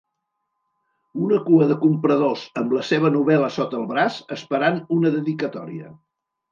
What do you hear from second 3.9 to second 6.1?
braç esperant una dedicatòria.